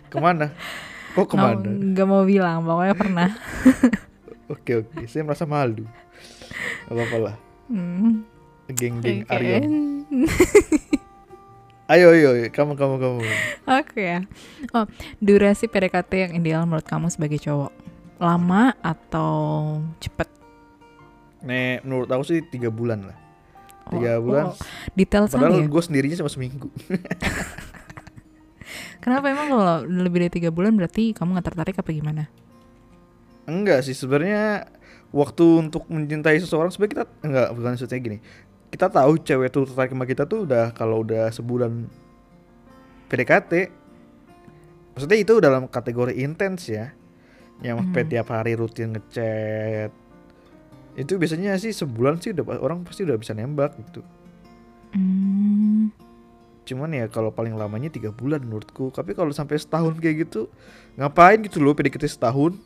[0.09, 0.49] ke mana
[1.11, 3.29] kok ke mana nggak mau bilang, pokoknya pernah.
[4.53, 5.85] oke oke saya merasa malu
[6.85, 7.35] Gak apa-apa lah
[7.67, 8.25] Hmm,
[8.67, 9.29] geng-geng oke.
[9.29, 9.63] Aryon
[11.91, 12.45] ayo ayo ayo.
[12.47, 13.17] kamu kamu kamu
[13.67, 14.19] Oke ya.
[14.71, 14.85] Oh,
[15.19, 17.69] durasi PDKT yang ideal menurut kamu sebagai cowok?
[18.17, 19.29] Lama atau
[19.99, 20.25] cepet?
[21.41, 23.17] Nek menurut aku sih tiga bulan lah
[23.89, 24.55] tiga Oh, bulan oh,
[24.93, 25.67] detail padahal sekali ya.
[25.67, 26.69] gue sendirinya cuma seminggu
[28.99, 32.23] Kenapa emang kalau lebih dari tiga bulan berarti kamu nggak tertarik apa gimana?
[33.45, 34.69] enggak sih sebenarnya
[35.09, 38.17] waktu untuk mencintai seseorang sebenarnya kita enggak bukan maksudnya gini
[38.69, 41.89] kita tahu cewek tuh tertarik sama kita tuh udah kalau udah sebulan
[43.07, 43.73] PDKT
[44.93, 46.93] maksudnya itu dalam kategori intens ya
[47.65, 48.05] yang Hmm.
[48.05, 49.89] tiap hari rutin ngechat
[50.99, 54.03] itu biasanya sih sebulan sih udah orang pasti udah bisa nembak gitu
[54.89, 55.93] Hmm,
[56.65, 60.49] cuman ya kalau paling lamanya tiga bulan menurutku tapi kalau sampai setahun kayak gitu
[60.97, 62.57] ngapain gitu loh PDKT setahun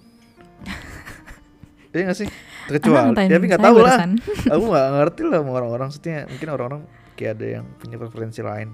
[1.94, 2.30] Iya gak sih?
[2.66, 3.98] Terkecuali, ngatain tapi nggak tahu lah.
[4.58, 5.88] Aku nggak ngerti lah orang-orang.
[5.94, 6.82] Maksudnya mungkin orang-orang
[7.14, 8.74] kayak ada yang punya preferensi lain.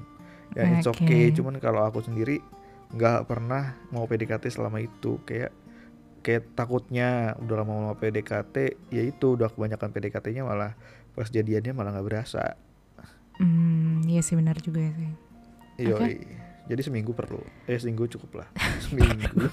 [0.56, 1.04] Ya it's Oke.
[1.04, 1.24] okay.
[1.36, 2.39] Cuman kalau aku sendiri
[2.95, 5.19] nggak pernah mau PDKT selama itu.
[5.28, 5.52] Kayak
[6.19, 8.55] kayak takutnya udah lama mau PDKT,
[8.91, 10.75] ya itu udah kebanyakan PDKT-nya malah
[11.15, 12.55] pas jadiannya malah nggak berasa.
[13.39, 15.12] Hmm, iya sih benar juga sih.
[15.79, 15.95] Iya.
[15.95, 16.27] Oke.
[16.69, 17.41] Jadi seminggu perlu.
[17.65, 18.47] Eh seminggu cukup lah.
[18.86, 19.47] seminggu.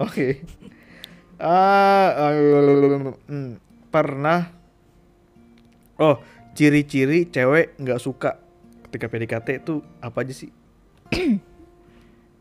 [0.00, 0.42] Oke.
[1.36, 2.32] Ah, ah,
[3.28, 3.58] hmm,
[3.90, 4.48] pernah.
[5.98, 6.18] Oh,
[6.54, 8.38] ciri-ciri cewek nggak suka
[8.88, 10.50] ketika PDKT itu apa aja sih?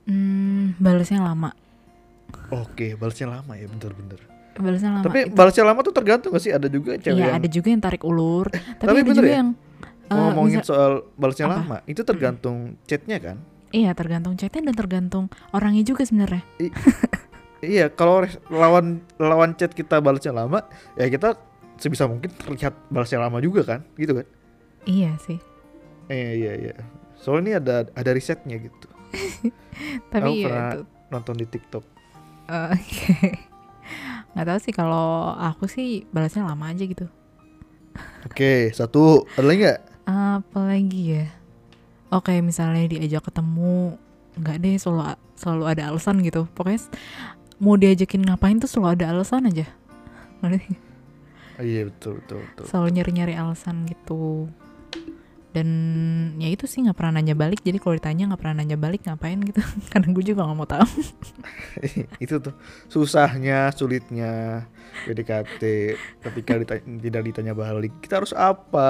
[0.03, 1.62] Hmm, balasnya lama.
[2.53, 4.19] Oke, balasnya lama ya, bener-bener.
[4.53, 5.03] Balasnya lama.
[5.03, 6.53] Tapi Itu- balasnya lama tuh tergantung gak sih?
[6.53, 8.45] Ada juga cewek Iya, yang ada juga yang tarik ulur.
[8.49, 9.37] tapi, tapi ada juga ya?
[9.41, 9.49] yang
[10.03, 11.55] eh, ngomongin bisa- soal balasnya Apa?
[11.57, 11.77] lama.
[11.83, 13.37] Itu tergantung chatnya kan?
[13.73, 16.45] Iya, tergantung chatnya dan tergantung orangnya juga sebenarnya.
[17.59, 21.39] Iya, kalau lawan lawan chat kita balasnya lama, ya kita
[21.79, 24.27] sebisa mungkin terlihat balasnya lama juga kan, gitu kan?
[24.83, 25.39] Iya sih.
[26.05, 26.75] Eh, iya iya.
[27.15, 28.87] Soalnya ini ada ada risetnya gitu.
[30.11, 30.81] Tapi Aku ya pernah itu.
[31.09, 31.83] nonton di TikTok.
[32.49, 33.15] Eh, Oke.
[34.33, 37.05] Nggak tahu sih kalau aku sih balasnya lama aja gitu.
[38.25, 39.81] Oke, satu ada lagi nggak?
[40.09, 41.25] Apalagi ya?
[42.09, 43.97] Oke, misalnya diajak ketemu,
[44.37, 46.49] nggak deh selalu selalu ada alasan gitu.
[46.57, 46.81] Pokoknya
[47.61, 49.69] mau diajakin ngapain tuh selalu ada alasan aja.
[50.41, 50.73] Ngerti?
[51.61, 52.65] Oh, iya betul betul betul.
[52.65, 54.49] Selalu nyari-nyari alasan gitu.
[55.53, 55.67] Dan
[56.41, 57.61] ya itu sih nggak pernah nanya balik.
[57.61, 59.61] Jadi kalau ditanya nggak pernah nanya balik ngapain gitu.
[59.93, 60.89] Karena gue juga nggak mau tahu.
[62.23, 62.53] itu tuh
[62.89, 64.65] susahnya, sulitnya
[65.05, 65.61] PDKT
[66.25, 67.93] ketika dita- tidak ditanya balik.
[68.01, 68.89] Kita harus apa?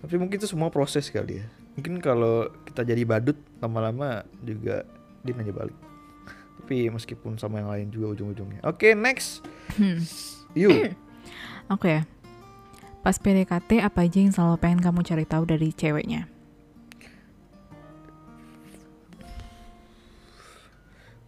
[0.00, 1.46] Tapi mungkin itu semua proses kali ya.
[1.76, 4.88] Mungkin kalau kita jadi badut lama-lama juga
[5.20, 5.76] dia nanya balik.
[6.64, 8.64] Tapi meskipun sama yang lain juga ujung-ujungnya.
[8.64, 9.44] Oke, next.
[9.76, 10.00] Hmm.
[10.56, 10.72] You.
[11.74, 12.02] Oke ya.
[13.02, 16.26] Pas PDKT apa aja yang selalu pengen kamu cari tahu dari ceweknya?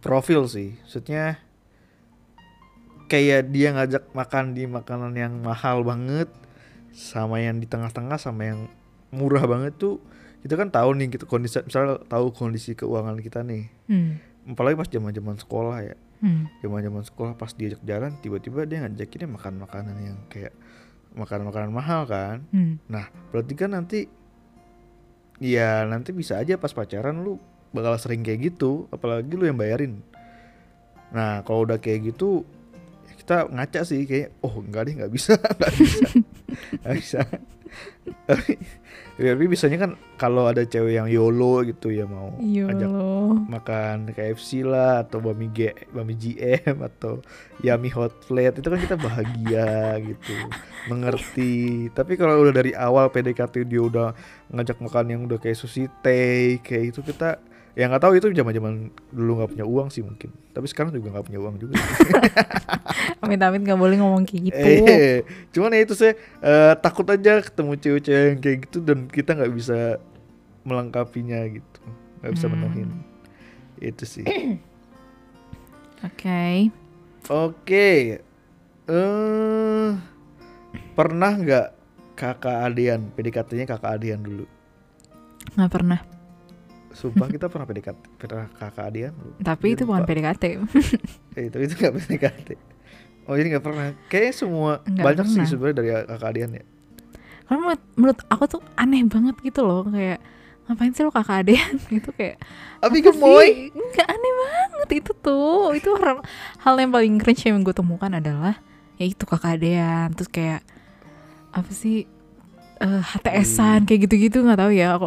[0.01, 1.37] profil sih maksudnya
[3.05, 6.25] kayak dia ngajak makan di makanan yang mahal banget
[6.89, 8.65] sama yang di tengah-tengah sama yang
[9.13, 10.01] murah banget tuh
[10.41, 14.17] kita kan tahu nih gitu kondisi misalnya tahu kondisi keuangan kita nih Hmm.
[14.49, 16.49] apalagi pas zaman-zaman sekolah ya Hmm.
[16.65, 20.57] zaman-zaman sekolah pas diajak jalan tiba-tiba dia ngajakinnya makan makanan yang kayak
[21.15, 22.79] makanan-makanan mahal kan Hmm.
[22.87, 23.99] Nah, berarti kan nanti
[25.41, 30.03] ya nanti bisa aja pas pacaran lu bakal sering kayak gitu, apalagi lu yang bayarin.
[31.11, 32.43] Nah, kalau udah kayak gitu
[33.21, 36.05] kita ngaca sih kayak oh enggak deh nggak bisa, nggak bisa.
[36.81, 37.19] Nggak bisa.
[39.21, 43.37] Tapi biasanya kan kalau ada cewek yang YOLO gitu ya mau ajak Yolo.
[43.45, 47.21] makan KFC lah atau bami G, bami GM atau
[47.61, 50.33] Yummy Hot Plate itu kan kita bahagia gitu
[50.89, 54.17] mengerti tapi kalau udah dari awal PDKT dia udah
[54.49, 57.37] ngajak makan yang udah kayak sushi teh kayak itu kita
[57.71, 58.73] ya nggak tahu itu zaman zaman
[59.09, 60.29] dulu nggak punya uang sih mungkin.
[60.51, 61.73] Tapi sekarang juga nggak punya uang juga
[63.23, 64.57] Amit-amit gak boleh ngomong kayak gitu.
[64.57, 65.15] eh
[65.49, 69.53] cuman ya itu saya eh, takut aja ketemu cewek-cewek yang kayak gitu dan kita nggak
[69.53, 69.79] bisa
[70.61, 71.79] melengkapinya gitu.
[72.19, 72.53] Nggak bisa Hmm.
[72.57, 72.89] menuhin.
[73.77, 74.25] Itu sih.
[76.07, 76.71] Oke.
[77.23, 78.17] Oke,
[78.87, 79.89] eh
[80.91, 81.67] pernah nggak
[82.13, 84.45] kakak adean, PDKT-nya kakak adean dulu.
[85.53, 85.99] nggak pernah
[86.91, 89.31] Sumpah kita pernah PDKT, pernah kakak lu.
[89.39, 90.09] tapi itu bukan Lupa.
[90.09, 90.43] PDKT
[91.37, 92.49] Eh, itu itu nggak PDKT.
[93.23, 93.95] Oh ini nggak pernah.
[94.05, 95.49] Kayaknya semua Nggak banyak sih pernah.
[95.49, 96.63] sebenarnya dari kakak adean ya.
[97.43, 100.23] karena menurut, menurut aku tuh aneh banget gitu loh kayak
[100.63, 102.39] ngapain sih lo kakak adean gitu kayak
[102.79, 103.47] Tapi gemoy.
[103.47, 103.55] sih?
[103.71, 106.23] Nggak aneh banget itu tuh itu hal,
[106.57, 108.55] hal yang paling cringe yang gue temukan adalah
[108.95, 110.61] ya itu kakak adean terus kayak
[111.51, 112.07] apa sih
[112.81, 114.97] eh, HTSan kayak gitu-gitu nggak tahu ya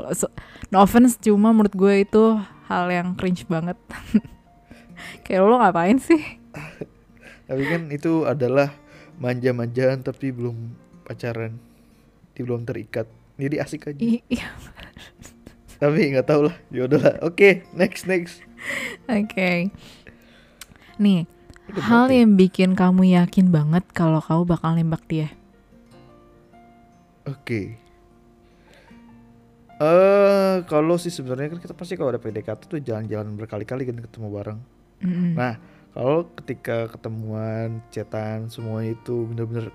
[0.71, 2.25] no offense cuma menurut gue itu
[2.71, 3.77] hal yang cringe banget
[5.27, 6.23] kayak lo ngapain sih
[7.45, 8.73] Tapi kan itu adalah
[9.21, 10.57] manja-manjaan tapi belum
[11.05, 11.61] pacaran,
[12.33, 13.05] Dia belum terikat.
[13.37, 14.01] Jadi asik aja.
[14.01, 14.49] Iya
[15.83, 16.57] Tapi nggak tahu lah.
[16.73, 17.21] Ya udahlah.
[17.21, 18.41] Oke, next next.
[19.05, 19.69] oke
[20.97, 21.29] nih
[21.69, 22.25] Udah hal ya?
[22.25, 25.29] yang bikin kamu yakin banget kalau kamu bakal nembak dia
[27.25, 27.77] Oke.
[29.75, 34.29] Eh, kalau sih sebenarnya kan kita pasti kalau ada PDKT tuh jalan-jalan berkali-kali kan ketemu
[34.31, 34.61] bareng.
[35.03, 35.35] Mm-mm.
[35.35, 35.59] Nah,
[35.91, 39.75] kalau ketika ketemuan, chatan, semua itu bener-bener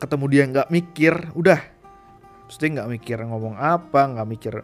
[0.00, 1.60] ketemu dia nggak mikir, udah,
[2.48, 4.54] Maksudnya nggak mikir ngomong apa, nggak mikir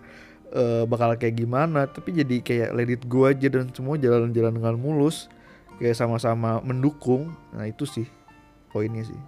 [0.57, 4.81] eh, bakal kayak gimana, tapi jadi kayak let it go aja dan semua jalan-jalan dengan
[4.81, 5.29] mulus,
[5.77, 7.37] kayak sama-sama mendukung.
[7.53, 8.09] Nah itu sih
[8.73, 9.21] poinnya sih.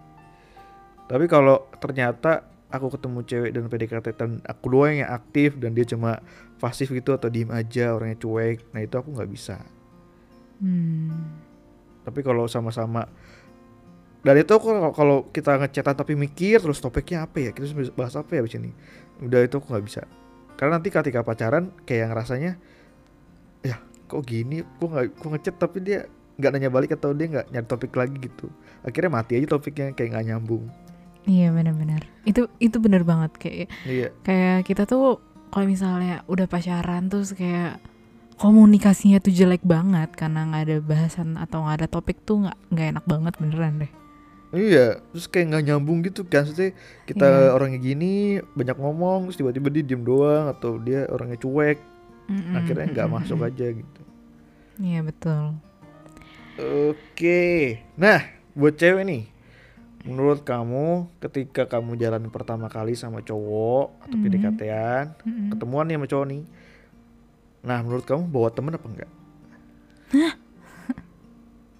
[1.07, 5.87] Tapi kalau ternyata aku ketemu cewek dan PDKT dan aku doang yang aktif dan dia
[5.87, 6.19] cuma
[6.59, 9.62] pasif gitu atau diem aja orangnya cuek, nah itu aku nggak bisa.
[10.59, 11.14] Hmm.
[12.03, 13.07] Tapi kalau sama-sama
[14.27, 17.51] dan itu aku kalau- kalau kita ngechatan tapi mikir terus topiknya apa ya?
[17.55, 18.75] Kita bahas apa ya abis ini?
[19.23, 20.03] Udah itu aku nggak bisa.
[20.59, 22.59] Karena nanti ketika pacaran kayak ngerasanya
[23.62, 23.79] ya
[24.11, 24.66] kok gini?
[24.83, 26.11] Kok nggak kok ngechat tapi dia
[26.42, 28.51] nggak nanya balik atau dia nggak nyari topik lagi gitu.
[28.83, 30.66] Akhirnya mati aja topiknya kayak nggak nyambung
[31.26, 32.06] Iya benar-benar.
[32.22, 35.18] Itu itu benar banget kayak iya kayak kita tuh
[35.50, 37.82] kalau misalnya udah pacaran terus kayak
[38.36, 42.86] komunikasinya tuh jelek banget karena nggak ada bahasan atau nggak ada topik tuh nggak nggak
[42.92, 43.92] enak banget beneran deh.
[44.52, 46.70] iya terus kayak nggak nyambung gitu kan maksudnya
[47.02, 47.50] kita Iya.
[47.50, 48.14] orangnya gini
[48.52, 51.78] banyak ngomong terus tiba-tiba dia diem doang atau dia orangnya cuek
[52.28, 54.00] Mm-mm, akhirnya nggak masuk aja gitu
[54.76, 55.56] Iya betul.
[56.56, 57.40] Oke,
[57.94, 58.20] nah
[58.52, 59.22] buat cewek nih,
[60.07, 60.87] menurut kamu
[61.19, 64.23] ketika kamu jalan pertama kali sama cowok atau Mhm.
[64.23, 65.49] PDKT-an, Mm-mm.
[65.51, 66.42] ketemuan nih sama cowok nih,
[67.61, 69.11] nah menurut kamu bawa temen apa enggak?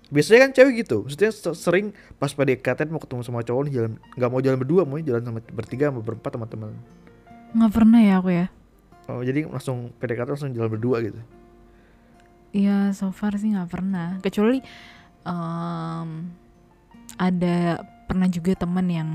[0.07, 3.93] Biasanya kan cewek gitu, maksudnya se- sering pas PDKT mau ketemu sama cowok nih jalan,
[4.15, 6.75] nggak mau jalan berdua, mau jalan sama bertiga, sama berempat sama teman.
[7.51, 8.47] Nggak pernah ya aku ya.
[9.07, 11.19] Oh jadi langsung PDKT langsung jalan berdua gitu.
[12.51, 14.09] Iya so far sih nggak pernah.
[14.19, 14.63] Kecuali
[15.23, 16.11] em,
[17.17, 19.11] ada pernah juga temen yang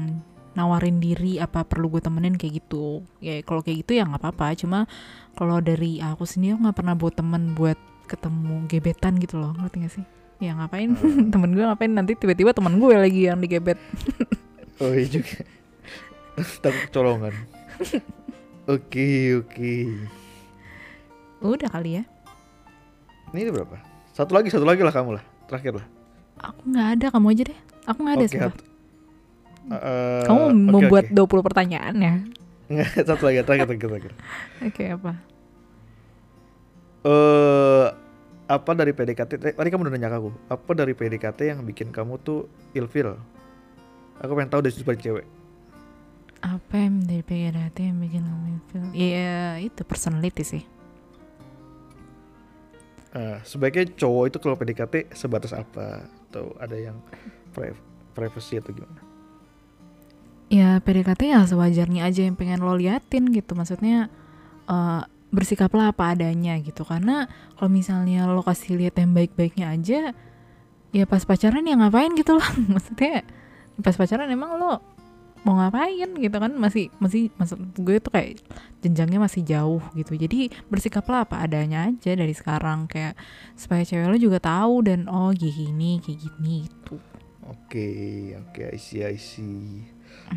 [0.52, 3.08] nawarin diri apa perlu gue temenin kayak gitu.
[3.24, 4.54] Ya kalau kayak gitu ya nggak apa-apa.
[4.60, 4.86] Cuma
[5.36, 7.80] kalau dari aku sendiri nggak pernah buat temen buat
[8.12, 9.56] ketemu gebetan gitu loh.
[9.56, 10.06] Ngerti gak sih?
[10.44, 10.92] Ya ngapain
[11.34, 13.80] temen gue ngapain nanti tiba-tiba temen gue lagi yang digebet.
[14.82, 15.46] Oh iya juga.
[16.66, 17.38] Takut colongan.
[18.66, 19.74] Oke oke.
[21.38, 22.04] Udah kali ya.
[23.30, 23.78] Ini udah berapa?
[24.10, 25.24] Satu lagi, satu lagi lah kamu lah.
[25.46, 25.86] Terakhir lah.
[26.42, 27.60] Aku nggak ada, kamu aja deh.
[27.86, 28.50] Aku nggak ada sumpah.
[28.50, 28.64] satu.
[29.62, 31.14] Eh, Kamu oke, membuat oke.
[31.14, 32.16] 20 pertanyaan ya.
[33.08, 34.14] Satu lagi, terakhir, terakhir, terakhir.
[34.64, 35.12] Oke apa?
[37.02, 37.88] Eh,
[38.48, 39.32] apa dari PDKT?
[39.42, 40.30] eh, Tadi kamu udah nanya aku.
[40.48, 43.16] Apa dari PDKT yang bikin kamu tuh ilfeel?
[44.20, 45.26] Aku pengen tahu dari sudut pandang cewek.
[46.42, 48.86] Apa yang dari PDKT yang bikin kamu feel?
[48.94, 50.64] Ya itu personality sih.
[53.12, 56.08] Eh, sebaiknya cowok itu kalau PDKT sebatas apa?
[56.30, 56.96] Atau ada yang
[57.52, 57.76] pri-
[58.16, 59.11] privacy atau gimana?
[60.52, 63.56] Ya PDKT ya sewajarnya aja yang pengen lo liatin gitu.
[63.56, 64.12] Maksudnya
[64.68, 66.84] eh, bersikaplah apa adanya gitu.
[66.84, 70.12] Karena kalau misalnya lo kasih lihat yang baik-baiknya aja,
[70.92, 72.50] ya pas pacaran ya ngapain gitu loh.
[72.76, 73.24] Maksudnya
[73.80, 74.84] pas pacaran emang lo
[75.42, 78.38] mau ngapain gitu kan masih masih maksud gue tuh kayak
[78.86, 83.18] jenjangnya masih jauh gitu jadi bersikaplah apa adanya aja dari sekarang kayak
[83.58, 87.02] supaya cewek lo juga tahu dan oh gini kayak gini gitu
[87.52, 89.84] Oke, oke, I see, I see.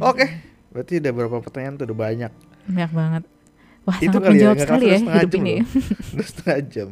[0.03, 0.27] Oke,
[0.75, 2.33] berarti udah berapa pertanyaan tuh udah banyak.
[2.64, 3.25] banyak banget
[3.85, 5.68] wah Itu kali ya, menjawab nggak sekali ya hidup jam ini loh.
[6.16, 6.89] Udah setengah jam.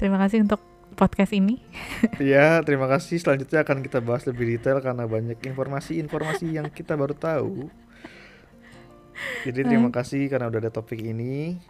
[0.00, 0.60] terima kasih untuk
[0.98, 1.62] podcast ini
[2.32, 3.20] Ya, terima kasih.
[3.20, 7.70] Selanjutnya akan kita bahas lebih detail karena banyak informasi-informasi yang kita baru tahu.
[9.46, 11.60] Jadi terima kasih karena udah ada topik ini.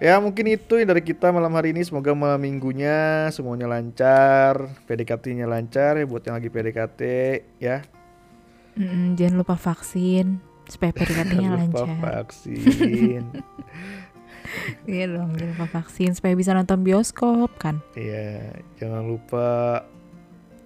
[0.00, 1.84] Ya mungkin itu yang dari kita malam hari ini.
[1.84, 7.00] Semoga malam minggunya semuanya lancar, PDKT-nya lancar ya buat yang lagi PDKT
[7.60, 7.84] ya.
[8.80, 12.00] Mm-mm, jangan lupa vaksin supaya PDKT-nya Jangan lupa lancar.
[12.00, 13.22] vaksin.
[14.82, 17.78] Iya dong, jangan lupa vaksin supaya bisa nonton bioskop kan.
[17.94, 18.50] Iya,
[18.82, 19.78] jangan lupa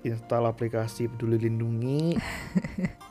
[0.00, 2.16] install aplikasi Peduli Lindungi.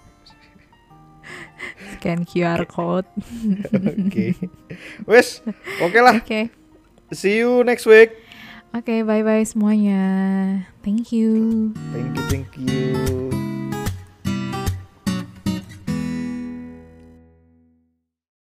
[1.98, 3.06] Scan QR code.
[3.74, 4.36] Oke.
[5.06, 5.42] Wes,
[5.82, 6.20] oke lah.
[6.20, 6.50] Oke.
[7.14, 8.16] See you next week.
[8.74, 10.02] Oke, bye-bye semuanya.
[10.82, 11.72] Thank you.
[11.94, 13.43] Thank you, thank you.